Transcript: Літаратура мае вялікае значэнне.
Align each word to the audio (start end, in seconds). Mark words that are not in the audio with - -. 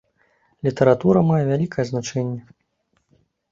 Літаратура 0.67 1.19
мае 1.29 1.43
вялікае 1.51 1.85
значэнне. 1.93 2.43